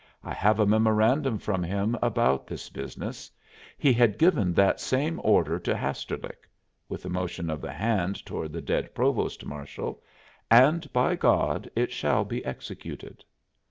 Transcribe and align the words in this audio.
"I 0.23 0.33
have 0.33 0.59
a 0.59 0.65
memorandum 0.65 1.37
from 1.37 1.61
him 1.61 1.95
about 2.01 2.47
this 2.47 2.71
business; 2.71 3.29
he 3.77 3.93
had 3.93 4.17
given 4.17 4.51
that 4.55 4.79
same 4.79 5.21
order 5.23 5.59
to 5.59 5.75
Hasterlick" 5.77 6.49
with 6.89 7.05
a 7.05 7.09
motion 7.09 7.51
of 7.51 7.61
the 7.61 7.71
hand 7.71 8.25
toward 8.25 8.51
the 8.51 8.63
dead 8.63 8.95
provost 8.95 9.45
marshal 9.45 10.01
"and, 10.49 10.91
by 10.91 11.15
God! 11.15 11.69
it 11.75 11.91
shall 11.91 12.25
be 12.25 12.43
executed." 12.43 13.23